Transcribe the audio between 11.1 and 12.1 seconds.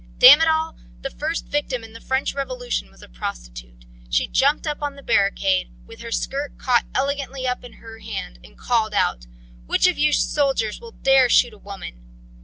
to shoot a woman?'